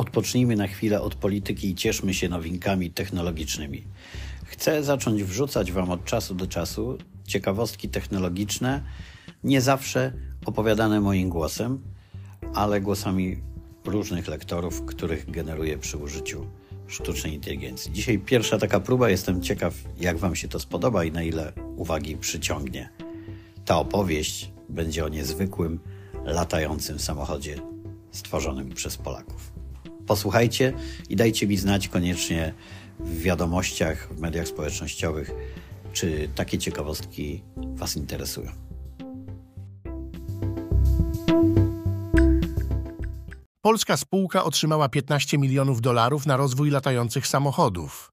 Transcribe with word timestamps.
Odpocznijmy 0.00 0.56
na 0.56 0.66
chwilę 0.66 1.00
od 1.00 1.14
polityki 1.14 1.70
i 1.70 1.74
cieszmy 1.74 2.14
się 2.14 2.28
nowinkami 2.28 2.90
technologicznymi. 2.90 3.84
Chcę 4.44 4.84
zacząć 4.84 5.24
wrzucać 5.24 5.72
Wam 5.72 5.90
od 5.90 6.04
czasu 6.04 6.34
do 6.34 6.46
czasu 6.46 6.98
ciekawostki 7.26 7.88
technologiczne, 7.88 8.82
nie 9.44 9.60
zawsze 9.60 10.12
opowiadane 10.46 11.00
moim 11.00 11.28
głosem, 11.28 11.80
ale 12.54 12.80
głosami 12.80 13.40
różnych 13.84 14.28
lektorów, 14.28 14.82
których 14.86 15.30
generuję 15.30 15.78
przy 15.78 15.96
użyciu 15.96 16.46
sztucznej 16.86 17.34
inteligencji. 17.34 17.92
Dzisiaj 17.92 18.18
pierwsza 18.18 18.58
taka 18.58 18.80
próba, 18.80 19.10
jestem 19.10 19.42
ciekaw, 19.42 19.74
jak 20.00 20.18
Wam 20.18 20.36
się 20.36 20.48
to 20.48 20.60
spodoba 20.60 21.04
i 21.04 21.12
na 21.12 21.22
ile 21.22 21.52
uwagi 21.76 22.16
przyciągnie. 22.16 22.90
Ta 23.64 23.78
opowieść 23.78 24.52
będzie 24.68 25.04
o 25.04 25.08
niezwykłym, 25.08 25.80
latającym 26.24 26.98
samochodzie 26.98 27.56
stworzonym 28.10 28.68
przez 28.68 28.96
Polaków. 28.96 29.59
Posłuchajcie 30.10 30.72
i 31.08 31.16
dajcie 31.16 31.46
mi 31.46 31.56
znać 31.56 31.88
koniecznie 31.88 32.54
w 33.00 33.22
wiadomościach, 33.22 34.08
w 34.14 34.20
mediach 34.20 34.48
społecznościowych, 34.48 35.30
czy 35.92 36.28
takie 36.34 36.58
ciekawostki 36.58 37.42
Was 37.56 37.96
interesują. 37.96 38.50
Polska 43.60 43.96
spółka 43.96 44.44
otrzymała 44.44 44.88
15 44.88 45.38
milionów 45.38 45.80
dolarów 45.80 46.26
na 46.26 46.36
rozwój 46.36 46.70
latających 46.70 47.26
samochodów. 47.26 48.12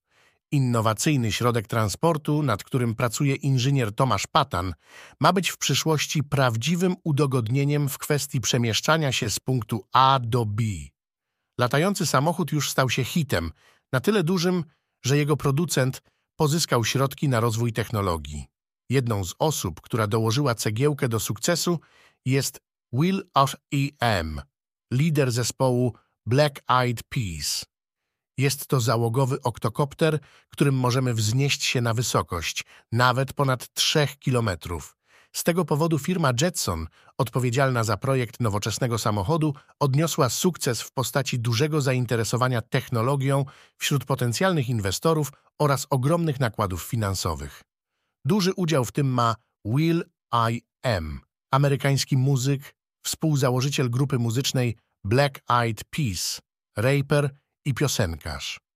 Innowacyjny 0.51 1.31
środek 1.31 1.67
transportu, 1.67 2.43
nad 2.43 2.63
którym 2.63 2.95
pracuje 2.95 3.35
inżynier 3.35 3.95
Tomasz 3.95 4.27
Patan, 4.27 4.73
ma 5.19 5.33
być 5.33 5.49
w 5.49 5.57
przyszłości 5.57 6.23
prawdziwym 6.23 6.95
udogodnieniem 7.03 7.89
w 7.89 7.97
kwestii 7.97 8.41
przemieszczania 8.41 9.11
się 9.11 9.29
z 9.29 9.39
punktu 9.39 9.83
A 9.93 10.19
do 10.21 10.45
B. 10.45 10.63
Latający 11.59 12.05
samochód 12.05 12.51
już 12.51 12.69
stał 12.71 12.89
się 12.89 13.03
hitem, 13.03 13.51
na 13.93 13.99
tyle 13.99 14.23
dużym, 14.23 14.63
że 15.05 15.17
jego 15.17 15.37
producent 15.37 16.01
pozyskał 16.35 16.85
środki 16.85 17.29
na 17.29 17.39
rozwój 17.39 17.73
technologii. 17.73 18.47
Jedną 18.89 19.23
z 19.23 19.35
osób, 19.39 19.81
która 19.81 20.07
dołożyła 20.07 20.55
cegiełkę 20.55 21.09
do 21.09 21.19
sukcesu 21.19 21.79
jest 22.25 22.59
Will 22.93 23.29
of 23.33 23.55
E.M., 23.73 24.41
lider 24.93 25.31
zespołu 25.31 25.93
Black 26.25 26.61
Eyed 26.67 27.03
Peas. 27.03 27.65
Jest 28.37 28.67
to 28.67 28.79
załogowy 28.79 29.41
oktokopter, 29.41 30.19
którym 30.49 30.75
możemy 30.75 31.13
wznieść 31.13 31.63
się 31.63 31.81
na 31.81 31.93
wysokość, 31.93 32.63
nawet 32.91 33.33
ponad 33.33 33.73
3 33.73 34.07
kilometrów. 34.19 34.97
Z 35.35 35.43
tego 35.43 35.65
powodu 35.65 35.99
firma 35.99 36.31
Jetson, 36.41 36.87
odpowiedzialna 37.17 37.83
za 37.83 37.97
projekt 37.97 38.39
nowoczesnego 38.39 38.97
samochodu, 38.97 39.53
odniosła 39.79 40.29
sukces 40.29 40.81
w 40.81 40.91
postaci 40.91 41.39
dużego 41.39 41.81
zainteresowania 41.81 42.61
technologią 42.61 43.45
wśród 43.77 44.05
potencjalnych 44.05 44.69
inwestorów 44.69 45.31
oraz 45.59 45.87
ogromnych 45.89 46.39
nakładów 46.39 46.83
finansowych. 46.83 47.61
Duży 48.25 48.53
udział 48.53 48.85
w 48.85 48.91
tym 48.91 49.07
ma 49.07 49.35
Will 49.65 50.03
I 50.49 50.61
Am, 50.83 51.19
amerykański 51.51 52.17
muzyk, 52.17 52.75
współzałożyciel 53.05 53.89
grupy 53.89 54.19
muzycznej 54.19 54.77
Black 55.03 55.39
Eyed 55.49 55.83
Peas, 55.83 56.41
raper 56.77 57.29
i 57.65 57.73
piosenkarz. 57.73 58.66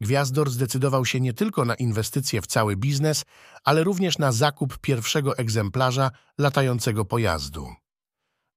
Gwiazdor 0.00 0.50
zdecydował 0.50 1.04
się 1.04 1.20
nie 1.20 1.32
tylko 1.32 1.64
na 1.64 1.74
inwestycje 1.74 2.42
w 2.42 2.46
cały 2.46 2.76
biznes, 2.76 3.24
ale 3.64 3.84
również 3.84 4.18
na 4.18 4.32
zakup 4.32 4.78
pierwszego 4.78 5.38
egzemplarza 5.38 6.10
latającego 6.38 7.04
pojazdu. 7.04 7.68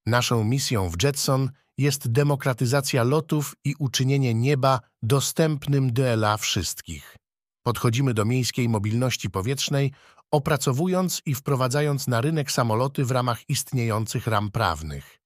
Naszą 0.05 0.44
misją 0.44 0.89
w 0.89 1.03
Jetson 1.03 1.50
jest 1.77 2.11
demokratyzacja 2.11 3.03
lotów 3.03 3.55
i 3.63 3.75
uczynienie 3.80 4.33
nieba 4.33 4.80
dostępnym 5.02 5.94
dla 5.94 6.38
wszystkich. 6.38 7.16
Podchodzimy 7.63 8.13
do 8.13 8.25
miejskiej 8.25 8.69
mobilności 8.69 9.29
powietrznej, 9.29 9.91
opracowując 10.31 11.22
i 11.25 11.35
wprowadzając 11.35 12.07
na 12.07 12.22
rynek 12.22 12.51
samoloty 12.51 13.06
w 13.06 13.12
ramach 13.12 13.50
istniejących 13.50 14.28
ram 14.28 14.51
prawnych. 14.51 15.19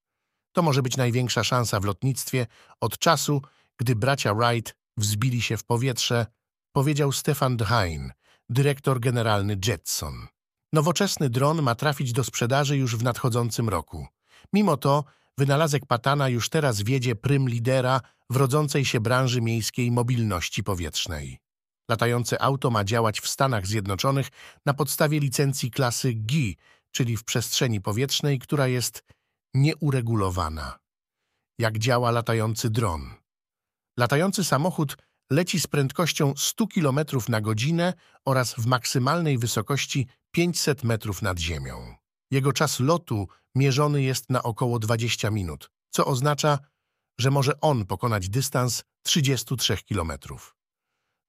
To 0.52 0.62
może 0.62 0.82
być 0.82 0.96
największa 0.96 1.44
szansa 1.44 1.80
w 1.80 1.84
lotnictwie 1.84 2.46
od 2.80 2.98
czasu, 2.98 3.42
gdy 3.76 3.96
bracia 3.96 4.34
Wright 4.34 4.77
wzbili 4.98 5.42
się 5.42 5.56
w 5.56 5.64
powietrze, 5.64 6.26
powiedział 6.72 7.12
Stefan 7.12 7.56
Dhein, 7.56 8.12
dyrektor 8.48 9.00
generalny 9.00 9.58
Jetson. 9.66 10.26
Nowoczesny 10.72 11.30
dron 11.30 11.62
ma 11.62 11.74
trafić 11.74 12.12
do 12.12 12.24
sprzedaży 12.24 12.76
już 12.76 12.96
w 12.96 13.02
nadchodzącym 13.02 13.68
roku. 13.68 14.06
Mimo 14.52 14.76
to 14.76 15.04
wynalazek 15.38 15.86
Patana 15.86 16.28
już 16.28 16.48
teraz 16.48 16.82
wiedzie 16.82 17.16
prym 17.16 17.48
lidera 17.48 18.00
w 18.30 18.36
rodzącej 18.36 18.84
się 18.84 19.00
branży 19.00 19.40
miejskiej 19.40 19.90
mobilności 19.90 20.64
powietrznej. 20.64 21.38
Latające 21.90 22.42
auto 22.42 22.70
ma 22.70 22.84
działać 22.84 23.20
w 23.20 23.28
Stanach 23.28 23.66
Zjednoczonych 23.66 24.28
na 24.66 24.74
podstawie 24.74 25.20
licencji 25.20 25.70
klasy 25.70 26.14
G, 26.14 26.54
czyli 26.90 27.16
w 27.16 27.24
przestrzeni 27.24 27.80
powietrznej, 27.80 28.38
która 28.38 28.66
jest 28.66 29.02
nieuregulowana. 29.54 30.78
Jak 31.58 31.78
działa 31.78 32.10
latający 32.10 32.70
dron? 32.70 33.14
Latający 33.98 34.44
samochód 34.44 34.96
leci 35.30 35.60
z 35.60 35.66
prędkością 35.66 36.34
100 36.36 36.66
km 36.66 37.00
na 37.28 37.40
godzinę 37.40 37.94
oraz 38.24 38.54
w 38.54 38.66
maksymalnej 38.66 39.38
wysokości 39.38 40.06
500 40.30 40.84
metrów 40.84 41.22
nad 41.22 41.38
ziemią. 41.38 41.94
Jego 42.30 42.52
czas 42.52 42.80
lotu 42.80 43.28
mierzony 43.54 44.02
jest 44.02 44.30
na 44.30 44.42
około 44.42 44.78
20 44.78 45.30
minut, 45.30 45.70
co 45.90 46.06
oznacza, 46.06 46.58
że 47.20 47.30
może 47.30 47.60
on 47.60 47.86
pokonać 47.86 48.28
dystans 48.28 48.84
33 49.02 49.76
km. 49.88 50.12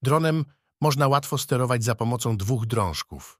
Dronem 0.01 0.45
można 0.81 1.07
łatwo 1.07 1.37
sterować 1.37 1.83
za 1.83 1.95
pomocą 1.95 2.37
dwóch 2.37 2.65
drążków. 2.65 3.39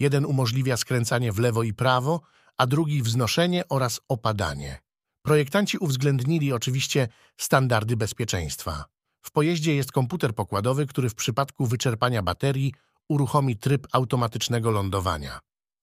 Jeden 0.00 0.24
umożliwia 0.24 0.76
skręcanie 0.76 1.32
w 1.32 1.38
lewo 1.38 1.62
i 1.62 1.74
prawo, 1.74 2.20
a 2.58 2.66
drugi 2.66 3.02
wznoszenie 3.02 3.68
oraz 3.68 4.00
opadanie. 4.08 4.87
Projektanci 5.28 5.78
uwzględnili 5.78 6.52
oczywiście 6.52 7.08
standardy 7.36 7.96
bezpieczeństwa. 7.96 8.84
W 9.22 9.30
pojeździe 9.30 9.74
jest 9.74 9.92
komputer 9.92 10.34
pokładowy, 10.34 10.86
który 10.86 11.10
w 11.10 11.14
przypadku 11.14 11.66
wyczerpania 11.66 12.22
baterii 12.22 12.74
uruchomi 13.08 13.56
tryb 13.56 13.86
automatycznego 13.92 14.70
lądowania. 14.70 15.40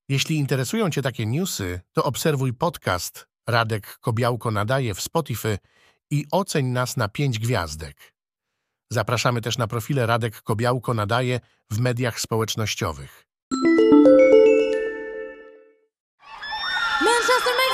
Jeśli 0.09 0.35
interesują 0.35 0.89
Cię 0.89 1.01
takie 1.01 1.25
newsy, 1.25 1.81
to 1.93 2.03
obserwuj 2.03 2.53
podcast 2.53 3.27
Radek 3.47 3.97
Kobiałko 4.01 4.51
nadaje 4.51 4.93
w 4.93 5.01
Spotify 5.01 5.57
i 6.11 6.25
oceń 6.31 6.65
nas 6.65 6.97
na 6.97 7.07
5 7.07 7.39
gwiazdek. 7.39 8.13
Zapraszamy 8.91 9.41
też 9.41 9.57
na 9.57 9.67
profile 9.67 10.05
Radek 10.05 10.41
Kobiałko 10.41 10.93
nadaje 10.93 11.39
w 11.71 11.79
mediach 11.79 12.19
społecznościowych. 12.19 13.25
Manchester, 17.01 17.64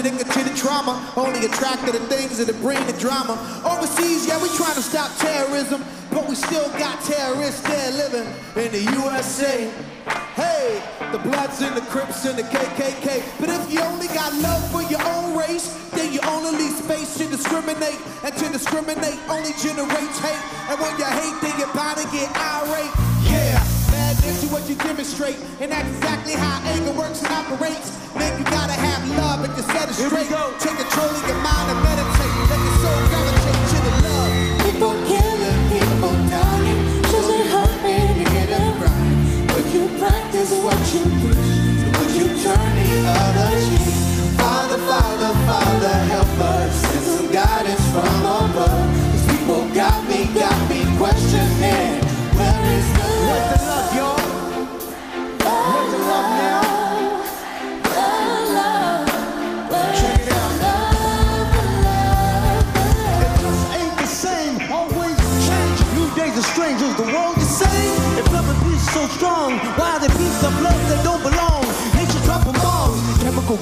addicted 0.00 0.32
to 0.32 0.44
the 0.44 0.54
trauma. 0.56 0.96
Only 1.16 1.44
attracted 1.44 1.92
to 1.92 2.00
things 2.08 2.38
that 2.38 2.48
bring 2.60 2.80
the 2.86 2.94
drama. 2.94 3.36
Overseas, 3.64 4.26
yeah, 4.26 4.40
we 4.42 4.48
trying 4.56 4.74
to 4.74 4.82
stop 4.82 5.12
terrorism, 5.18 5.84
but 6.10 6.28
we 6.28 6.34
still 6.34 6.68
got 6.80 7.04
terrorists 7.04 7.60
there 7.62 7.92
living 7.92 8.26
in 8.56 8.72
the 8.72 8.82
USA. 8.96 9.70
Hey, 10.34 10.82
the 11.12 11.18
Bloods 11.18 11.60
and 11.60 11.76
the 11.76 11.84
Crips 11.92 12.24
and 12.24 12.38
the 12.38 12.44
KKK. 12.44 13.22
But 13.38 13.50
if 13.50 13.72
you 13.72 13.80
only 13.80 14.08
got 14.08 14.32
love 14.40 14.64
for 14.72 14.82
your 14.88 15.02
own 15.04 15.36
race, 15.36 15.68
then 15.92 16.12
you 16.12 16.20
only 16.26 16.56
leave 16.56 16.72
space 16.72 17.18
to 17.18 17.28
discriminate. 17.28 18.00
And 18.24 18.34
to 18.34 18.48
discriminate 18.48 19.20
only 19.28 19.52
generates 19.60 20.18
hate. 20.18 20.42
And 20.72 20.80
when 20.80 20.96
you 20.96 21.04
hate, 21.04 21.36
then 21.42 21.58
you're 21.58 21.74
bound 21.74 21.98
to 21.98 22.08
get 22.08 22.30
irate. 22.36 22.90
Yeah, 23.28 23.62
is 24.24 24.50
what 24.50 24.68
you 24.68 24.74
demonstrate. 24.76 25.36
And 25.60 25.70
that's 25.72 25.88
exactly 25.88 26.34
how 26.34 26.60
anger 26.64 26.92
works 26.92 27.22
and 27.22 27.32
operates. 27.32 27.96
Man, 28.14 28.38
you 28.38 28.44
gotta 28.44 28.72
have 28.72 29.02
love 29.16 29.44
and 29.44 29.56
you 29.56 29.62
set 29.62 29.88
it 29.88 29.94
straight. 29.94 30.28
Take 30.58 30.76
control 30.76 31.08
of 31.08 31.26
your 31.28 31.40
mind 31.40 31.66
and 31.70 31.80
meditate. 31.82 32.32
Let 32.50 32.58
your 32.58 32.76
soul 32.82 32.98
gravitate 33.08 33.19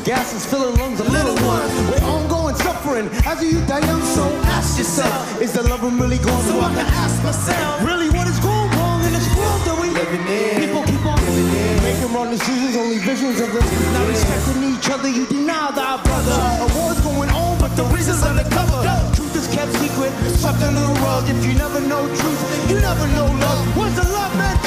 gas 0.09 0.33
is 0.33 0.47
filling 0.47 0.75
lungs 0.81 0.99
of 1.01 1.09
little 1.13 1.37
ones. 1.45 1.69
We're 1.85 2.01
ongoing 2.09 2.57
suffering. 2.57 3.13
As 3.29 3.43
a 3.45 3.47
youth, 3.47 3.69
I 3.69 3.85
am 3.93 4.01
so. 4.01 4.25
Ask 4.57 4.79
yourself, 4.81 5.13
is 5.37 5.53
the 5.53 5.63
love 5.69 5.85
really 5.85 6.17
going 6.17 6.45
so 6.49 6.57
I 6.65 6.73
can 6.73 6.89
ask 6.97 7.23
myself, 7.23 7.85
really, 7.85 8.09
what 8.17 8.27
is 8.27 8.41
going 8.41 8.71
wrong 8.81 9.05
in 9.05 9.13
this 9.13 9.29
world 9.37 9.61
that 9.69 9.77
we 9.77 9.93
living 9.93 10.25
in? 10.25 10.65
People 10.65 10.83
keep 10.89 11.05
on 11.05 11.21
living 11.29 11.53
in, 11.53 11.77
making 11.85 12.09
wrong 12.17 12.31
decisions, 12.33 12.73
only 12.81 12.97
visions 13.05 13.37
of 13.37 13.53
us. 13.53 13.69
Not 13.93 14.09
respecting 14.09 14.65
each 14.73 14.89
other, 14.89 15.11
you 15.13 15.27
deny 15.29 15.77
thy 15.77 16.01
brother. 16.01 16.37
A 16.65 16.67
war's 16.81 17.01
going 17.05 17.29
on, 17.29 17.61
but 17.61 17.77
the 17.77 17.85
reason's 17.93 18.25
undercover. 18.25 18.81
Truth 19.13 19.37
is 19.37 19.47
kept 19.53 19.77
secret, 19.77 20.13
swept 20.41 20.65
under 20.65 20.89
the 20.89 20.97
rug. 21.05 21.29
If 21.29 21.45
you 21.45 21.53
never 21.53 21.85
know 21.85 22.09
truth, 22.17 22.41
you 22.73 22.81
never 22.81 23.05
know 23.13 23.29
love. 23.45 23.61
Where's 23.77 23.93
the 23.93 24.09
love, 24.09 24.33
Manchester? 24.41 24.58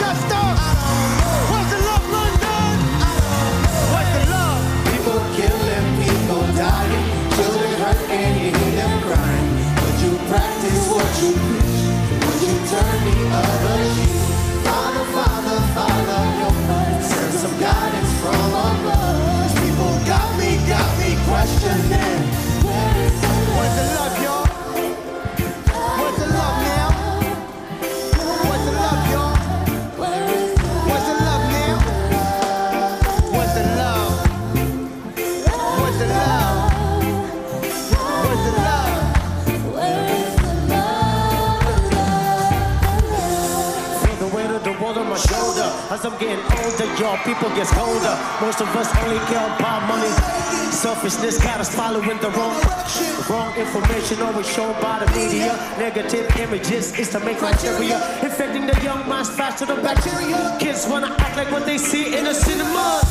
You 11.22 11.51
getting 46.22 46.46
older, 46.62 46.86
y'all 47.02 47.18
people 47.26 47.50
get 47.58 47.66
colder. 47.74 48.16
Most 48.42 48.62
of 48.62 48.70
us 48.78 48.90
only 49.02 49.18
care 49.26 49.42
about 49.58 49.82
money. 49.90 50.14
Selfishness 50.70 51.42
got 51.42 51.60
us 51.60 51.74
following 51.74 52.18
the 52.22 52.30
wrong 52.38 52.62
Wrong 53.30 53.56
information 53.58 54.22
always 54.22 54.48
shown 54.48 54.74
by 54.82 55.04
the 55.04 55.10
media. 55.18 55.58
Negative 55.80 56.26
images 56.38 56.98
is 57.00 57.10
to 57.10 57.20
make 57.22 57.38
criteria. 57.38 57.98
Infecting 58.22 58.68
the 58.68 58.78
young 58.84 59.08
minds 59.10 59.30
faster 59.30 59.66
than 59.66 59.82
bacteria. 59.82 60.58
Kids 60.60 60.86
wanna 60.88 61.16
act 61.18 61.38
like 61.38 61.52
what 61.52 61.66
they 61.66 61.78
see 61.78 62.16
in 62.16 62.24
the 62.24 62.34
cinema. 62.34 63.02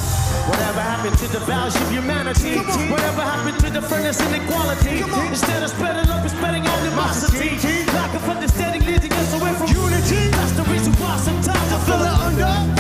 Whatever 0.47 0.81
happened 0.81 1.19
to 1.19 1.27
the 1.29 1.41
values 1.41 1.75
of 1.77 1.91
humanity? 1.91 2.59
Whatever 2.95 3.23
happened 3.23 3.59
to 3.61 3.71
the 3.71 3.83
fairness 3.83 4.21
and 4.21 4.35
equality? 4.43 5.03
Instead 5.29 5.63
of 5.63 5.71
spreading 5.71 6.09
love, 6.09 6.23
we're 6.23 6.29
spreading 6.29 6.67
animosity. 6.67 7.59
Lack 7.93 8.15
of 8.15 8.29
understanding 8.29 8.85
leading 8.87 9.13
us 9.13 9.33
away 9.41 9.53
from 9.55 9.69
unity. 9.69 10.31
That's 10.31 10.53
the 10.53 10.65
reason 10.65 10.93
why 10.95 11.17
sometimes 11.19 11.73
I 11.73 11.79
feel 11.87 12.03
it 12.03 12.45
under. 12.45 12.80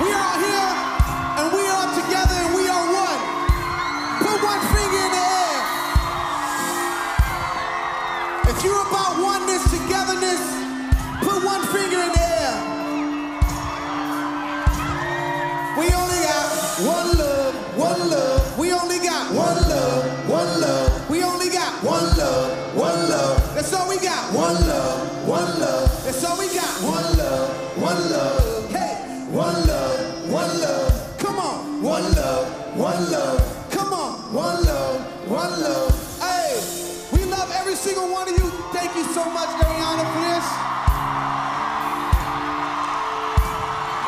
We 0.00 0.08
are 0.10 0.36
here 0.40 0.72
and 1.36 1.52
we 1.52 1.64
are 1.68 1.88
together 1.94 2.32
and 2.32 2.54
we 2.56 2.64
are 2.66 2.86
one. 3.04 3.20
Put 4.24 4.38
one 4.42 4.62
finger 4.72 5.00
in 5.04 5.12
the 5.12 5.24
air. 5.36 5.58
If 8.50 8.64
you're 8.64 8.86
about 8.88 9.20
oneness, 9.20 9.62
togetherness, 9.70 10.42
put 11.20 11.44
one 11.44 11.62
finger 11.76 12.00
in 12.08 12.12
the 12.16 12.24
air. 12.40 12.54
We 15.76 15.86
only 15.92 16.20
got 16.24 16.48
one 16.88 17.08
love, 17.18 17.54
one 17.76 18.00
love. 18.10 18.58
We 18.58 18.72
only 18.72 18.98
got 18.98 19.34
one 19.34 19.61
so 39.22 39.30
much, 39.30 39.54
for 39.54 40.22
this. 40.26 40.46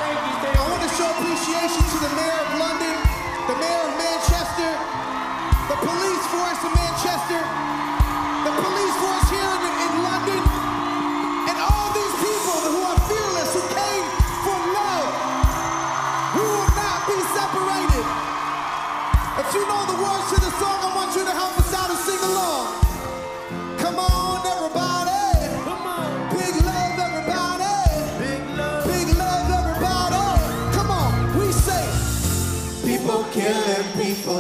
Thank 0.02 0.18
you, 0.26 0.34
thank 0.42 0.54
you. 0.54 0.58
I 0.58 0.66
want 0.74 0.82
to 0.82 0.90
show 0.98 1.06
appreciation 1.06 1.82
to 1.86 1.98
the 2.02 2.10
mayor 2.18 2.40
of 2.42 2.50
London, 2.58 2.96
the 3.46 3.56
mayor 3.62 3.82
of 3.86 3.94
Manchester, 3.94 4.70
the 5.70 5.78
police 5.86 6.24
force 6.34 6.60
of 6.66 6.72
Manchester, 6.74 7.40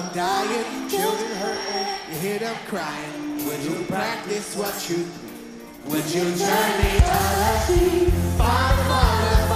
people 0.04 0.14
dying, 0.14 0.88
children 0.88 1.30
hurting, 1.36 1.86
you 2.12 2.18
hear 2.18 2.38
them 2.38 2.56
crying. 2.66 3.46
Would 3.46 3.60
you 3.62 3.84
practice 3.86 4.56
what 4.56 4.88
you 4.88 5.06
Would 5.86 6.14
you 6.14 6.22
other 6.22 7.66
cheek? 7.66 8.12
Father, 8.38 8.82
Father, 8.84 9.53